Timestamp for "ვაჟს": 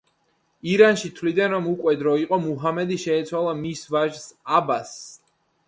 3.95-4.27